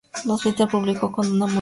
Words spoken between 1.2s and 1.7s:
una ambulancia.